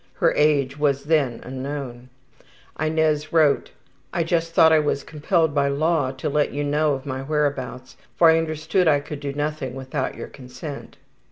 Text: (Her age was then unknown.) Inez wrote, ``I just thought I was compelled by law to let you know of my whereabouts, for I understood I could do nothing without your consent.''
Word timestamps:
(Her 0.15 0.33
age 0.33 0.79
was 0.79 1.03
then 1.03 1.41
unknown.) 1.43 2.09
Inez 2.79 3.31
wrote, 3.31 3.69
``I 4.11 4.25
just 4.25 4.51
thought 4.55 4.73
I 4.73 4.79
was 4.79 5.03
compelled 5.03 5.53
by 5.53 5.67
law 5.67 6.09
to 6.09 6.27
let 6.27 6.51
you 6.51 6.63
know 6.63 6.95
of 6.95 7.05
my 7.05 7.21
whereabouts, 7.21 7.97
for 8.15 8.31
I 8.31 8.39
understood 8.39 8.87
I 8.87 8.99
could 8.99 9.19
do 9.19 9.31
nothing 9.33 9.75
without 9.75 10.15
your 10.15 10.27
consent.'' 10.27 10.97